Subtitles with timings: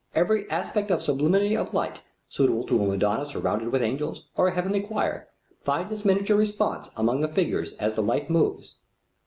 [0.15, 4.51] Every aspect of sublimity of light suitable to a Madonna surrounded with angels, or a
[4.51, 5.27] heavenly choir,
[5.63, 8.77] finds its miniature response among the figures as the light moves.